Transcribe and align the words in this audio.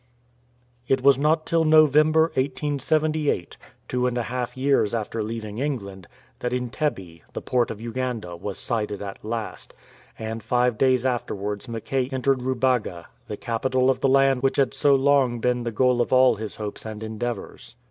''It 0.93 1.03
was 1.03 1.19
not 1.19 1.45
till 1.45 1.63
November, 1.63 2.29
1878, 2.33 3.55
two 3.87 4.07
and 4.07 4.17
a 4.17 4.23
half 4.23 4.57
years 4.57 4.95
after 4.95 5.21
leaving 5.21 5.59
England, 5.59 6.07
that 6.39 6.51
Ntebe, 6.53 7.21
the 7.33 7.41
port 7.43 7.69
of 7.69 7.79
Uganda, 7.79 8.35
was 8.35 8.57
sighted 8.57 9.03
at 9.03 9.23
last; 9.23 9.75
and 10.17 10.41
five 10.41 10.79
days 10.79 11.05
afterwards 11.05 11.69
Mackay 11.69 12.09
entered 12.11 12.41
Rubaga, 12.41 13.05
the 13.27 13.37
capital 13.37 13.91
of 13.91 13.99
the 13.99 14.09
land 14.09 14.41
which 14.41 14.57
had 14.57 14.73
so 14.73 14.95
long 14.95 15.37
been 15.39 15.65
the 15.65 15.71
goal 15.71 16.01
of 16.01 16.11
all 16.11 16.33
his 16.37 16.55
hopes 16.55 16.83
and 16.83 17.23
efforts. 17.23 17.75